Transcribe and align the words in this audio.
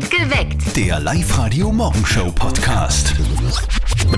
Geweckt. 0.00 0.74
Der 0.74 0.98
Live-Radio-Morgenshow-Podcast. 1.00 3.14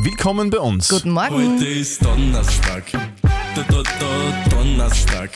Willkommen 0.01 0.49
bei 0.49 0.59
uns. 0.59 0.89
Guten 0.89 1.11
Morgen. 1.11 1.57
Heute 1.57 1.67
ist 1.67 2.05
Donnerstag. 2.05 2.85
Da, 3.23 3.65
da, 3.69 3.83
da, 3.83 4.51
Donnerstag. 4.51 5.31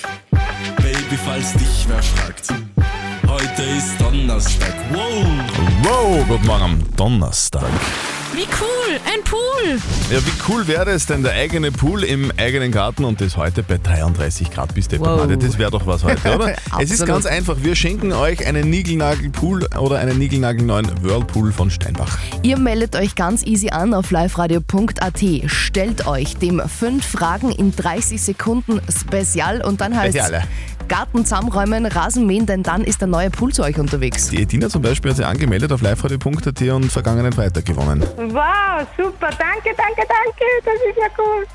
Baby, 0.77 1.19
falls 1.25 1.53
dich 1.55 1.87
wer 1.89 2.01
fragt. 2.03 2.55
Heute 3.27 3.63
ist 3.63 4.01
Donnerstag. 4.01 4.75
Wow! 4.93 5.27
Wow, 5.83 6.25
guten 6.29 6.47
Morgen 6.47 6.85
Donnerstag. 6.97 7.65
Wie 8.39 8.47
cool, 8.61 9.01
ein 9.05 9.25
Pool. 9.25 9.81
Ja, 10.13 10.25
wie 10.25 10.31
cool 10.49 10.69
wäre 10.69 10.91
es 10.91 11.07
denn, 11.07 11.25
der 11.25 11.33
eigene 11.33 11.73
Pool 11.73 12.05
im 12.05 12.31
eigenen 12.37 12.71
Garten 12.71 13.05
und 13.05 13.21
das 13.21 13.37
heute 13.37 13.65
bei 13.65 13.79
33 13.79 14.53
Grad 14.53 14.73
bis 14.77 14.87
der 14.87 15.01
Wow. 15.01 15.27
Das 15.37 15.59
wäre 15.59 15.73
doch 15.73 15.85
was 15.89 16.05
heute, 16.05 16.37
oder? 16.37 16.55
es 16.79 16.93
ist 16.93 17.05
ganz 17.05 17.27
einfach. 17.27 17.57
Wir 17.61 17.75
schenken 17.75 18.13
euch 18.13 18.47
einen 18.47 18.71
Nigelnagelpool 18.71 19.67
oder 19.77 19.99
einen 19.99 20.21
niegelnagelneuen 20.21 21.03
Whirlpool 21.03 21.51
von 21.51 21.69
Steinbach. 21.69 22.17
Ihr 22.45 22.59
meldet 22.59 22.95
euch 22.95 23.17
ganz 23.17 23.45
easy 23.45 23.71
an 23.71 23.93
auf 23.93 24.13
liveradio.at. 24.13 25.21
Stellt 25.47 26.07
euch 26.07 26.37
dem 26.37 26.63
5 26.65 27.05
Fragen 27.05 27.51
in 27.51 27.75
30 27.75 28.23
Sekunden 28.23 28.81
Spezial 28.89 29.63
und 29.63 29.81
dann 29.81 29.97
heißt 29.97 30.17
Speziale. 30.17 30.45
Garten 30.89 31.25
zusammenräumen, 31.25 31.87
Rasen 31.87 32.27
mähen, 32.27 32.47
denn 32.47 32.63
dann 32.63 32.83
ist 32.83 33.01
der 33.01 33.09
neue 33.09 33.31
Pool 33.31 33.53
zu 33.53 33.63
euch 33.63 33.79
unterwegs. 33.79 34.31
Die 34.31 34.43
Edina 34.43 34.69
zum 34.69 34.83
Beispiel 34.83 35.11
hat 35.11 35.19
sich 35.19 35.27
angemeldet 35.27 35.71
auf 35.71 35.83
liveradio.at 35.83 36.63
und 36.63 36.91
vergangenen 36.91 37.33
Freitag 37.33 37.67
gewonnen. 37.67 38.03
Wow, 38.33 38.87
super, 38.97 39.31
danke, 39.31 39.75
danke, 39.77 40.03
danke, 40.07 40.45
das 40.65 40.75
ist 40.75 40.99
ja 40.99 41.09
cool. 41.19 41.47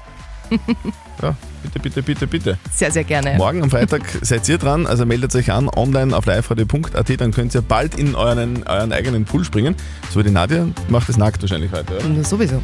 Ja, 1.22 1.36
bitte, 1.62 1.80
bitte, 1.80 2.04
bitte, 2.04 2.28
bitte. 2.28 2.58
Sehr, 2.74 2.92
sehr 2.92 3.04
gerne. 3.06 3.36
Morgen 3.38 3.64
am 3.64 3.70
Freitag 3.70 4.02
seid 4.22 4.50
ihr 4.50 4.58
dran, 4.58 4.86
also 4.86 5.06
meldet 5.06 5.34
euch 5.36 5.52
an 5.52 5.70
online 5.70 6.16
auf 6.18 6.26
liveradio.at, 6.26 7.22
dann 7.22 7.32
könnt 7.32 7.56
ihr 7.56 7.62
bald 7.62 7.96
in 7.98 8.16
euren, 8.16 8.64
euren 8.68 8.92
eigenen 8.92 9.24
Pool 9.24 9.46
springen. 9.46 9.76
So 10.12 10.20
wie 10.20 10.24
die 10.24 10.32
Nadja 10.32 10.68
macht 10.90 11.08
es 11.08 11.16
nackt 11.18 11.42
wahrscheinlich 11.42 11.72
heute, 11.72 11.96
oder? 11.96 12.06
Und 12.06 12.28
sowieso. 12.28 12.62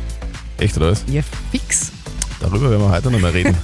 Echt 0.57 0.75
oder 0.75 0.91
was? 0.91 1.05
Ja, 1.07 1.21
fix. 1.51 1.93
Darüber 2.41 2.69
werden 2.69 2.81
wir 2.81 2.91
heute 2.91 3.11
noch 3.11 3.19
mal 3.19 3.31
reden. 3.31 3.55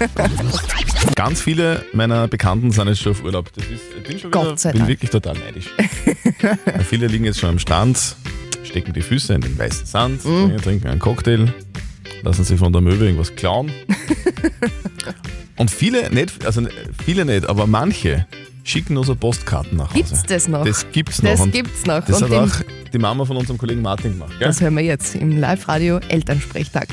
Ganz 1.16 1.42
viele 1.42 1.84
meiner 1.94 2.28
Bekannten 2.28 2.72
sind 2.72 2.88
jetzt 2.88 3.02
schon 3.02 3.14
auf 3.14 3.24
Urlaub. 3.24 3.52
Das 3.54 3.66
ist, 3.66 3.82
ich 3.98 4.04
bin 4.04 4.20
schon 4.20 4.32
wieder, 4.32 4.44
Gott 4.44 4.60
sei 4.60 4.72
bin 4.72 4.80
Dank. 4.80 4.90
wirklich 4.90 5.10
total 5.10 5.36
neidisch. 5.38 5.68
Ja, 6.42 6.80
viele 6.88 7.08
liegen 7.08 7.26
jetzt 7.26 7.40
schon 7.40 7.50
am 7.50 7.60
Strand, 7.60 8.16
stecken 8.66 8.94
die 8.94 9.02
Füße 9.02 9.34
in 9.34 9.42
den 9.42 9.58
weißen 9.58 9.86
Sand, 9.86 10.26
Mhm. 10.26 10.58
trinken 10.58 10.88
einen 10.88 11.00
Cocktail, 11.00 11.54
lassen 12.24 12.44
sich 12.44 12.60
von 12.60 12.74
der 12.74 12.82
Möwe 12.82 13.06
irgendwas 13.06 13.34
klauen. 13.36 13.72
Und 15.58 15.72
viele 15.72 16.10
nicht, 16.12 16.46
also 16.46 16.62
viele 17.06 17.24
nicht, 17.26 17.48
aber 17.48 17.66
manche 17.68 18.26
schicken 18.66 18.96
nur 18.96 19.06
so 19.06 19.16
Postkarten 19.16 19.78
nach 19.78 19.90
Hause. 19.92 19.96
Gibt's 20.04 20.24
das 20.24 20.48
noch? 20.50 20.66
Das 20.66 20.86
gibt's 20.92 21.22
noch. 21.22 21.32
Das 21.32 21.40
Und 21.42 21.52
gibt's 21.52 21.86
noch. 21.86 22.04
Das 22.04 22.22
Und 22.22 22.32
hat 22.32 22.52
auch 22.52 22.56
die 22.92 22.98
Mama 22.98 23.24
von 23.24 23.38
unserem 23.38 23.58
Kollegen 23.58 23.82
Martin 23.82 24.12
gemacht. 24.14 24.34
Gell? 24.40 24.48
Das 24.48 24.60
hören 24.60 24.76
wir 24.76 24.84
jetzt 24.84 25.16
im 25.16 25.40
Live-Radio 25.40 26.00
Elternsprechtag. 26.10 26.88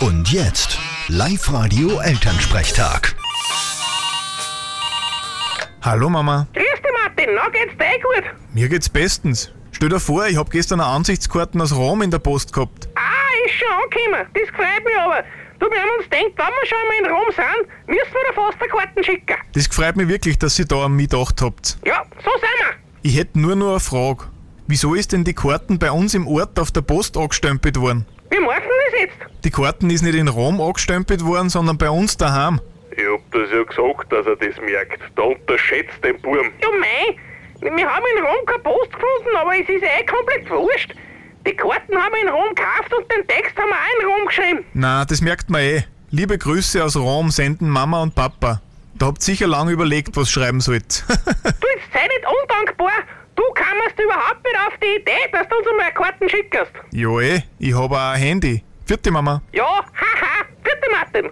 Und 0.00 0.30
jetzt 0.30 0.78
Live-Radio-Elternsprechtag. 1.08 3.16
Hallo 5.82 6.08
Mama, 6.08 6.46
Grüß 6.54 6.64
dich, 6.64 6.92
Martin, 7.04 7.34
na 7.34 7.48
geht's 7.50 7.76
dir 7.76 7.84
eh 7.84 7.98
gut? 8.00 8.24
mir 8.54 8.68
geht's 8.68 8.88
bestens. 8.88 9.50
Stell 9.84 9.90
dir 9.90 10.00
vor, 10.00 10.26
ich 10.26 10.38
hab 10.38 10.50
gestern 10.50 10.80
eine 10.80 10.88
Ansichtskarten 10.88 11.60
aus 11.60 11.76
Rom 11.76 12.00
in 12.00 12.10
der 12.10 12.18
Post 12.18 12.54
gehabt. 12.54 12.88
Ah, 12.94 13.44
ist 13.44 13.52
schon 13.52 13.68
angekommen, 13.70 14.26
das 14.32 14.48
gefreut 14.48 14.82
mich 14.82 14.96
aber. 14.98 15.22
Du, 15.58 15.66
wir 15.70 15.78
haben 15.78 15.90
uns 15.98 16.04
gedacht, 16.08 16.24
wenn 16.24 16.46
wir 16.46 16.66
schon 16.66 16.78
einmal 16.78 16.98
in 17.00 17.14
Rom 17.14 17.26
sind, 17.28 17.88
müssen 17.88 18.14
wir 18.14 18.20
da 18.28 18.32
fast 18.32 18.62
eine 18.62 18.70
Karten 18.70 19.04
schicken. 19.04 19.36
Das 19.52 19.68
gefreut 19.68 19.96
mich 19.96 20.08
wirklich, 20.08 20.38
dass 20.38 20.58
ihr 20.58 20.64
da 20.64 20.86
an 20.86 20.92
mich 20.92 21.10
gedacht 21.10 21.42
habt. 21.42 21.76
Ja, 21.84 22.02
so 22.16 22.30
sind 22.30 22.48
wir. 22.60 22.76
Ich 23.02 23.18
hätte 23.18 23.38
nur 23.38 23.56
noch 23.56 23.72
eine 23.72 23.80
Frage. 23.80 24.24
Wieso 24.68 24.94
ist 24.94 25.12
denn 25.12 25.22
die 25.22 25.34
Karten 25.34 25.78
bei 25.78 25.90
uns 25.90 26.14
im 26.14 26.26
Ort 26.28 26.58
auf 26.58 26.70
der 26.70 26.80
Post 26.80 27.18
angestempelt 27.18 27.78
worden? 27.78 28.06
Wie 28.30 28.40
machen 28.40 28.62
wir 28.62 28.90
das 28.90 29.00
jetzt? 29.00 29.44
Die 29.44 29.50
Karten 29.50 29.90
ist 29.90 30.00
nicht 30.00 30.14
in 30.14 30.28
Rom 30.28 30.62
angestempelt 30.62 31.22
worden, 31.22 31.50
sondern 31.50 31.76
bei 31.76 31.90
uns 31.90 32.16
daheim. 32.16 32.58
Ich 32.90 33.04
hab 33.04 33.30
das 33.32 33.50
ja 33.50 33.62
gesagt, 33.62 34.10
dass 34.10 34.24
er 34.24 34.36
das 34.36 34.58
merkt. 34.62 35.00
Da 35.14 35.24
unterschätzt 35.24 36.02
den 36.02 36.18
Burm. 36.22 36.52
Ja, 36.62 36.68
mei, 36.80 37.18
wir 37.64 37.88
haben 37.88 38.04
in 38.16 38.24
Rom 38.24 38.46
keine 38.46 38.58
Post 38.62 38.92
gefunden, 38.92 39.36
aber 39.36 39.54
es 39.54 39.68
ist 39.68 39.82
eh 39.82 40.04
komplett 40.06 40.48
wurscht. 40.50 40.94
Die 41.46 41.54
Karten 41.54 41.96
haben 41.96 42.12
wir 42.14 42.22
in 42.22 42.28
Rom 42.28 42.54
gekauft 42.54 42.92
und 42.96 43.10
den 43.10 43.26
Text 43.26 43.56
haben 43.56 43.68
wir 43.68 43.76
auch 43.76 44.00
in 44.02 44.06
Rom 44.08 44.26
geschrieben. 44.26 44.64
Na, 44.74 45.04
das 45.04 45.20
merkt 45.20 45.50
man 45.50 45.60
eh. 45.60 45.82
Liebe 46.10 46.38
Grüße 46.38 46.82
aus 46.84 46.96
Rom 46.96 47.30
senden 47.30 47.68
Mama 47.68 48.02
und 48.02 48.14
Papa. 48.14 48.60
Da 48.94 49.06
habt 49.06 49.22
sicher 49.22 49.46
lange 49.48 49.72
überlegt, 49.72 50.16
was 50.16 50.30
schreiben 50.30 50.60
sollt. 50.60 51.04
Du, 51.08 51.66
jetzt 51.68 51.92
sei 51.92 52.06
nicht 52.06 52.24
undankbar. 52.42 52.92
Du 53.36 53.42
kamst 53.54 53.98
überhaupt 53.98 54.44
nicht 54.44 54.56
auf 54.66 54.74
die 54.82 55.00
Idee, 55.00 55.28
dass 55.32 55.48
du 55.48 55.56
uns 55.56 55.66
einmal 55.68 55.92
Karten 55.92 56.28
schickst. 56.28 56.72
ja 56.92 57.20
eh, 57.20 57.42
ich 57.58 57.74
hab 57.74 57.90
auch 57.90 58.12
ein 58.12 58.20
Handy. 58.20 58.62
Vierte 58.86 59.10
Mama. 59.10 59.42
Ja, 59.52 59.64
haha, 59.64 60.44
bitte 60.62 60.90
Martin. 60.92 61.30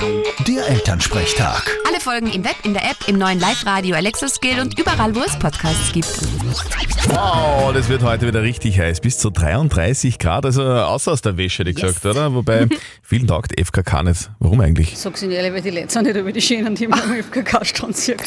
Der 0.00 0.66
Elternsprechtag. 0.66 1.62
Alle 1.86 2.00
Folgen 2.00 2.28
im 2.32 2.42
Web, 2.42 2.56
in 2.64 2.72
der 2.72 2.84
App, 2.84 2.96
im 3.06 3.18
neuen 3.18 3.38
Live-Radio 3.38 3.96
Alexa 3.96 4.28
Skill 4.28 4.60
und 4.60 4.78
überall, 4.78 5.14
wo 5.14 5.20
es 5.20 5.38
Podcasts 5.38 5.92
gibt. 5.92 6.06
Wow, 7.08 7.72
das 7.74 7.88
wird 7.90 8.02
heute 8.02 8.26
wieder 8.26 8.40
richtig 8.42 8.78
heiß. 8.78 9.00
Bis 9.00 9.18
zu 9.18 9.28
33 9.28 10.18
Grad, 10.18 10.46
also 10.46 10.62
außer 10.64 11.12
aus 11.12 11.20
der 11.20 11.36
Wäsche, 11.36 11.58
hätte 11.64 11.70
ich 11.70 11.78
Yes. 11.78 11.94
gesagt, 11.96 12.06
oder? 12.06 12.32
Wobei, 12.32 12.66
vielen 13.10 13.26
taugt 13.26 13.52
FKK 13.60 14.04
nicht. 14.04 14.30
Warum 14.38 14.60
eigentlich? 14.60 14.96
Sag's 14.96 15.20
Ihnen 15.24 15.32
ehrlich, 15.32 15.52
weil 15.52 15.62
die 15.62 15.70
Leute 15.70 15.90
sind 15.92 16.04
nicht 16.04 16.16
über 16.16 16.30
die 16.30 16.40
Schönen, 16.40 16.76
die 16.76 16.86
man 16.86 17.00
am 17.00 17.12
FKK-Strand 17.20 17.96
sieht. 17.96 18.22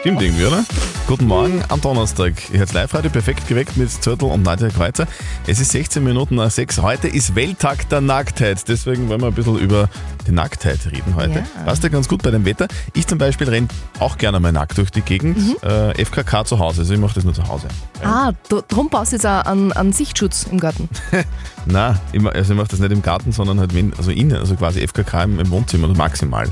Stimmt 0.00 0.20
irgendwie, 0.20 0.44
oder? 0.44 0.64
Guten 1.06 1.26
Morgen 1.26 1.62
am 1.68 1.80
Donnerstag. 1.80 2.32
Ihr 2.52 2.58
hört 2.58 2.72
live-radio 2.72 3.08
perfekt 3.12 3.46
geweckt 3.46 3.76
mit 3.76 3.88
Zürtel 4.02 4.28
und 4.28 4.42
Nadja 4.42 4.70
Kreuzer. 4.70 5.06
Es 5.46 5.60
ist 5.60 5.70
16 5.70 6.02
Minuten 6.02 6.34
nach 6.34 6.50
6. 6.50 6.82
Heute 6.82 7.06
ist 7.06 7.36
Welttag 7.36 7.88
der 7.88 8.00
Nacktheit. 8.00 8.66
Deswegen 8.66 9.08
wollen 9.08 9.20
wir 9.20 9.28
ein 9.28 9.34
bisschen 9.34 9.56
über 9.60 9.88
die 10.26 10.32
Nacktheit 10.32 10.80
reden 10.86 11.14
heute. 11.14 11.38
Ja. 11.38 11.62
Passt 11.64 11.84
ja 11.84 11.88
ganz 11.88 12.08
gut 12.08 12.24
bei 12.24 12.32
dem 12.32 12.44
Wetter. 12.44 12.66
Ich 12.92 13.06
zum 13.06 13.18
Beispiel 13.18 13.48
renne 13.48 13.68
auch 14.00 14.18
gerne 14.18 14.40
mal 14.40 14.50
nackt 14.50 14.78
durch 14.78 14.90
die 14.90 15.02
Gegend. 15.02 15.38
Mhm. 15.38 15.56
Äh, 15.62 16.04
FKK 16.04 16.44
zu 16.44 16.58
Hause. 16.58 16.80
Also 16.80 16.92
ich 16.92 16.98
mache 16.98 17.14
das 17.14 17.22
nur 17.22 17.34
zu 17.34 17.46
Hause. 17.46 17.68
Ah, 18.02 18.32
d- 18.50 18.62
drum 18.66 18.88
brauchst 18.90 19.12
du 19.12 19.16
jetzt 19.16 19.26
auch 19.26 19.44
einen, 19.44 19.70
einen 19.72 19.92
Sichtschutz 19.92 20.44
im 20.50 20.58
Garten. 20.58 20.88
Nein, 21.66 21.96
also 22.32 22.52
ich 22.52 22.58
mache 22.58 22.68
das 22.68 22.80
nicht 22.80 22.90
im 22.92 23.02
Garten, 23.02 23.30
sondern 23.30 23.60
halt 23.60 23.72
also 23.96 24.10
innen, 24.10 24.36
also 24.36 24.54
quasi 24.56 24.86
FKK 24.86 25.24
im, 25.24 25.40
im 25.40 25.50
Wohnzimmer, 25.50 25.88
maximal. 25.88 26.48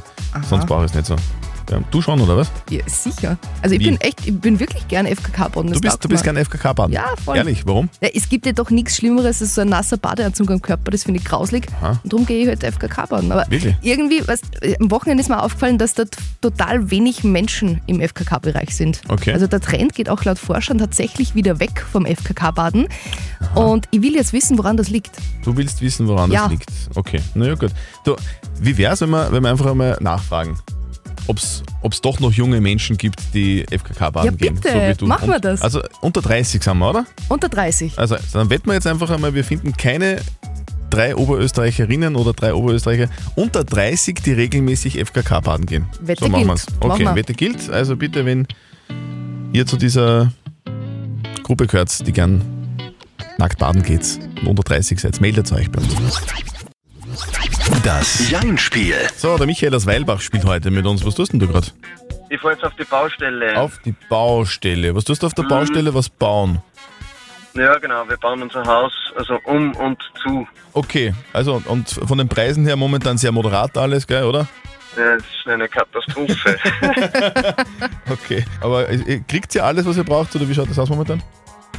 Sonst 0.49 0.67
brauche 0.67 0.85
ich 0.85 0.91
es 0.91 0.95
nicht 0.95 1.07
so. 1.07 1.17
Ja, 1.71 1.81
du 1.91 2.03
schon, 2.03 2.21
oder 2.21 2.37
was? 2.37 2.51
Ja, 2.71 2.81
sicher. 2.87 3.39
Also 3.63 3.75
ich 3.75 3.81
Wie? 3.81 3.87
bin 3.87 4.01
echt, 4.01 4.27
ich 4.27 4.39
bin 4.39 4.61
wirklich 4.61 4.87
gern 4.89 5.07
FKK-Boden. 5.07 5.73
Du 5.73 5.81
bist, 5.81 6.05
du 6.05 6.09
bist 6.09 6.23
kein 6.25 6.37
FKK-Baden? 6.37 6.93
Ja, 6.93 7.07
voll. 7.25 7.37
Ehrlich, 7.37 7.67
warum? 7.67 7.89
Ja, 8.03 8.09
es 8.15 8.29
gibt 8.29 8.45
ja 8.47 8.53
doch 8.53 8.71
nichts 8.71 8.97
Schlimmeres 8.97 9.41
als 9.41 9.55
so 9.55 9.63
ein 9.63 9.69
nasser 9.71 9.97
Badeanzug 9.97 10.51
am 10.51 10.61
Körper, 10.61 10.91
das 10.91 11.05
finde 11.05 11.21
ich 11.21 11.25
grauslig. 11.27 11.67
Aha. 11.81 12.01
Und 12.03 12.13
darum 12.13 12.27
gehe 12.27 12.43
ich 12.43 12.49
halt 12.49 12.63
FKK 12.63 13.07
baden. 13.07 13.33
Aber 13.33 13.47
Wirklich? 13.51 13.75
irgendwie, 13.83 14.27
weißt, 14.27 14.45
am 14.81 14.91
Wochenende 14.91 15.23
ist 15.23 15.29
mir 15.29 15.43
aufgefallen, 15.43 15.79
dass 15.79 15.95
dort 15.95 16.17
total 16.41 16.91
wenig 16.91 17.25
Menschen 17.25 17.81
im 17.87 18.01
FKK-Bereich 18.01 18.75
sind. 18.77 19.01
Okay. 19.09 19.33
Also 19.33 19.47
der 19.47 19.61
Trend 19.61 19.95
geht 19.95 20.09
auch 20.09 20.23
laut 20.25 20.39
Forschern 20.39 20.79
tatsächlich 20.79 21.35
wieder 21.35 21.61
weg 21.61 21.85
vom 21.91 22.05
FKK-Baden. 22.07 22.89
Und 23.55 23.87
ich 23.91 24.03
will 24.03 24.15
jetzt 24.15 24.33
wissen, 24.33 24.59
woran 24.59 24.77
das 24.77 24.91
liegt. 24.91 25.17
Du 25.45 25.57
willst 25.57 25.81
wissen, 25.81 26.07
woran 26.09 26.31
Ja. 26.31 26.43
das 26.43 26.51
liegt. 26.51 26.71
Okay, 26.95 27.21
naja 27.35 27.55
gut. 27.55 27.71
Du, 28.05 28.17
wie 28.61 28.77
wäre 28.77 28.93
es, 28.95 29.01
wenn 29.01 29.11
wir, 29.11 29.33
wenn 29.33 29.43
wir 29.43 29.51
einfach 29.51 29.67
einmal 29.67 29.97
nachfragen, 30.01 30.59
ob 31.27 31.39
es 31.39 32.01
doch 32.03 32.21
noch 32.21 32.33
junge 32.33 32.61
Menschen 32.61 32.97
gibt, 32.97 33.21
die 33.35 33.65
FKK 33.71 34.11
baden 34.11 34.27
Ja, 34.27 34.31
gehen? 34.33 34.61
bitte, 34.61 35.05
machen 35.05 35.29
wir 35.31 35.41
das. 35.41 35.63
Also 35.63 35.81
unter 36.01 36.21
30 36.23 36.63
sind 36.63 36.79
wir, 36.79 36.91
oder? 36.91 37.07
Unter 37.29 37.49
30. 37.49 37.99
Also 37.99 38.17
dann 38.33 38.51
wetten 38.51 38.67
wir 38.67 38.75
jetzt 38.75 38.87
einfach 38.87 39.11
einmal, 39.11 39.35
wir 39.35 39.45
finden 39.45 39.77
keine 39.77 40.21
drei 40.91 41.17
Oberösterreicherinnen 41.17 42.15
oder 42.15 42.33
drei 42.33 42.55
Oberösterreicher 42.55 43.09
unter 43.35 43.65
30, 43.65 44.21
die 44.25 44.33
regelmäßig 44.33 44.99
FKK 45.05 45.41
baden 45.41 45.67
gehen. 45.67 45.87
Wette 46.01 46.25
so 46.25 46.31
machen 46.31 46.47
gilt. 46.47 46.51
wir's. 46.51 46.67
Okay, 46.81 47.05
wir. 47.05 47.15
Wette 47.17 47.35
gilt. 47.35 47.71
Also 47.71 47.97
bitte, 47.97 48.25
wenn 48.27 48.47
ihr 49.53 49.67
zu 49.67 49.77
dieser 49.77 50.33
Gruppe 51.43 51.67
gehört, 51.67 52.07
die 52.07 52.13
gern 52.13 52.43
nackt 53.39 53.59
baden 53.59 53.83
geht 53.83 54.19
und 54.43 54.49
unter 54.49 54.63
30 54.63 55.01
seid, 55.01 55.21
meldet 55.21 55.51
euch 55.53 55.71
bei 55.71 55.81
uns. 55.81 56.21
Das 57.85 58.31
Jein-Spiel. 58.31 58.97
So, 59.15 59.37
der 59.37 59.47
Michael 59.47 59.75
aus 59.75 59.87
Weilbach 59.87 60.21
spielt 60.23 60.47
heute 60.47 60.71
mit 60.71 60.87
uns. 60.87 61.05
Was 61.05 61.15
tust 61.15 61.35
denn 61.35 61.41
du 61.41 61.49
gerade? 61.49 61.67
Ich 62.31 62.41
fahr 62.41 62.53
jetzt 62.53 62.65
auf 62.65 62.75
die 62.77 62.85
Baustelle. 62.85 63.61
Auf 63.61 63.79
die 63.85 63.95
Baustelle. 64.09 64.95
Was 64.95 65.05
tust 65.05 65.23
du 65.23 65.27
auf 65.27 65.35
der 65.35 65.43
Baustelle? 65.43 65.93
Was 65.93 66.09
bauen? 66.09 66.63
Ja, 67.53 67.77
genau. 67.77 68.09
Wir 68.09 68.17
bauen 68.17 68.43
unser 68.43 68.65
Haus 68.65 68.93
also 69.17 69.39
um 69.45 69.75
und 69.77 69.99
zu. 70.23 70.47
Okay, 70.73 71.15
also 71.33 71.63
und 71.67 71.89
von 71.89 72.19
den 72.19 72.29
Preisen 72.29 72.65
her 72.65 72.77
momentan 72.77 73.19
sehr 73.19 73.33
moderat 73.33 73.77
alles, 73.77 74.07
gell, 74.07 74.25
oder? 74.25 74.49
Ja, 74.97 75.17
das 75.17 75.25
ist 75.25 75.47
eine 75.47 75.69
Katastrophe. 75.69 76.57
Okay, 78.11 78.45
aber 78.61 78.89
äh, 78.89 79.21
kriegt 79.27 79.55
ihr 79.55 79.65
alles, 79.65 79.87
was 79.87 79.97
ihr 79.97 80.05
braucht, 80.05 80.35
oder 80.37 80.49
wie 80.49 80.55
schaut 80.55 80.69
das 80.71 80.79
aus 80.79 80.89
momentan? 80.89 81.23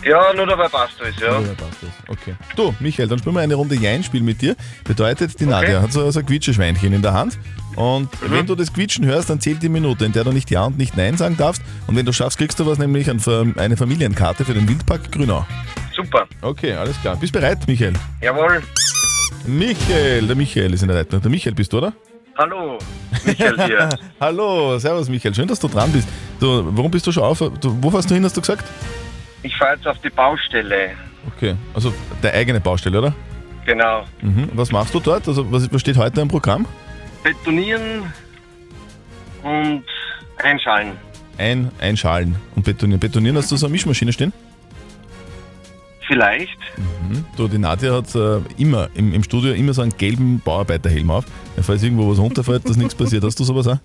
Ja, 0.06 0.32
nur 0.34 0.46
dabei 0.46 0.68
passt 0.68 1.02
alles, 1.02 1.16
ja. 1.20 1.32
Ja, 1.32 1.54
passt 1.56 1.82
das. 1.82 1.90
Okay. 2.08 2.36
Du, 2.56 2.76
Michael, 2.80 3.08
dann 3.08 3.18
spielen 3.18 3.34
wir 3.34 3.42
eine 3.42 3.56
Runde 3.56 3.74
Jein-Spiel 3.74 4.22
mit 4.22 4.40
dir. 4.40 4.56
Bedeutet, 4.84 5.40
die 5.40 5.48
Nadja 5.48 5.82
hat 5.82 5.92
so, 5.92 6.10
so 6.12 6.20
ein 6.20 6.26
Quietscheschweinchen 6.28 6.94
in 6.94 7.02
der 7.02 7.14
Hand. 7.14 7.40
Und 7.76 8.10
wenn 8.22 8.46
du 8.46 8.54
das 8.54 8.72
Quietschen 8.72 9.04
hörst, 9.06 9.32
dann 9.32 9.42
zählt 9.42 9.64
die 9.64 9.70
Minute, 9.70 10.06
in 10.06 10.12
der 10.12 10.24
du 10.24 10.32
nicht 10.32 10.52
Ja 10.52 10.66
und 10.66 10.78
nicht 10.78 10.96
Nein 10.96 11.18
sagen 11.18 11.38
darfst. 11.38 11.64
Und 11.88 11.96
wenn 11.96 12.06
du 12.06 12.14
schaffst, 12.14 12.38
kriegst 12.38 12.60
du 12.60 12.68
was, 12.68 12.78
nämlich 12.78 13.10
ein, 13.10 13.20
eine 13.58 13.78
Familienkarte 13.78 14.46
für 14.46 14.54
den 14.54 14.70
Wildpark 14.70 15.12
Grünau. 15.12 15.44
Super. 15.96 16.28
Okay, 16.42 16.74
alles 16.74 17.02
klar. 17.02 17.16
Bist 17.16 17.34
bereit, 17.34 17.68
Michael? 17.68 17.94
Jawohl. 18.22 18.62
Michael, 19.48 20.28
der 20.28 20.36
Michael 20.36 20.74
ist 20.74 20.84
in 20.84 20.88
der 20.88 20.98
Leitung. 20.98 21.20
Der 21.20 21.32
Michael 21.32 21.56
bist 21.56 21.74
du, 21.74 21.80
oder? 21.80 21.94
Hallo, 22.38 22.78
Michael 23.26 23.66
hier. 23.66 23.90
Hallo, 24.20 24.78
servus 24.78 25.08
Michael, 25.08 25.34
schön, 25.34 25.48
dass 25.48 25.60
du 25.60 25.70
dran 25.70 25.90
bist. 25.92 26.08
Du, 26.40 26.70
warum 26.76 26.92
bist 26.92 27.08
du 27.08 27.12
schon 27.14 27.24
auf? 27.24 27.40
Du, 27.40 27.78
wo 27.82 27.90
fährst 27.90 28.12
du 28.12 28.14
hin, 28.14 28.26
hast 28.26 28.36
du 28.36 28.42
gesagt? 28.42 28.66
Ich 29.46 29.56
fahre 29.58 29.76
jetzt 29.76 29.88
auf 29.88 30.00
die 30.00 30.10
Baustelle. 30.10 30.94
Okay, 31.28 31.56
also 31.76 31.94
deine 32.20 32.34
eigene 32.34 32.60
Baustelle, 32.60 32.98
oder? 32.98 33.14
Genau. 33.64 34.04
Mhm. 34.22 34.50
Was 34.54 34.72
machst 34.72 34.92
du 34.96 35.00
dort? 35.00 35.28
Also 35.28 35.52
was, 35.52 35.72
was 35.72 35.82
steht 35.82 35.98
heute 35.98 36.20
im 36.22 36.28
Programm? 36.28 36.66
Betonieren 37.24 38.12
und 39.44 39.84
einschalen. 40.38 40.94
Ein, 41.38 41.70
einschalen 41.80 42.36
und 42.56 42.66
betonieren. 42.66 43.00
Betonieren 43.00 43.38
hast 43.38 43.52
du 43.52 43.56
so 43.56 43.68
eine 43.68 43.74
Mischmaschine 43.74 44.12
stehen? 44.12 44.34
Vielleicht. 46.08 46.58
Mhm. 46.78 47.24
Du, 47.38 47.48
die 47.48 47.60
Nadja 47.60 47.94
hat 47.94 48.16
äh, 48.16 48.40
immer 48.58 48.90
im, 48.96 49.14
im 49.14 49.22
Studio 49.22 49.54
immer 49.54 49.76
so 49.76 49.84
einen 49.84 49.96
gelben 49.96 50.40
Bauarbeiterhelm 50.40 51.12
auf. 51.12 51.26
Falls 51.62 51.84
irgendwo 51.84 52.10
was 52.10 52.18
runterfällt, 52.18 52.68
dass 52.68 52.78
nichts 52.78 52.96
passiert. 52.96 53.24
Hast 53.24 53.40
du 53.40 53.44
sowas 53.44 53.68
auch? 53.68 53.78